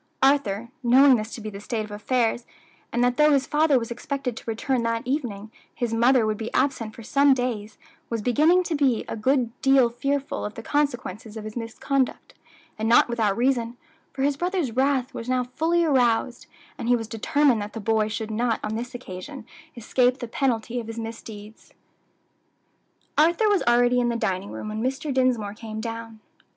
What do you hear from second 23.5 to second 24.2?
already in the